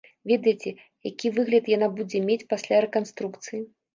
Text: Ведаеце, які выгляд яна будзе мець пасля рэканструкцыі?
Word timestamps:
Ведаеце, 0.29 0.69
які 1.07 1.31
выгляд 1.35 1.69
яна 1.75 1.89
будзе 1.99 2.21
мець 2.31 2.39
пасля 2.53 2.79
рэканструкцыі? 2.87 3.63